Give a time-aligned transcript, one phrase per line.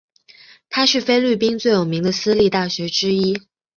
[0.67, 3.37] 它是菲律宾最有名的私立大学之一。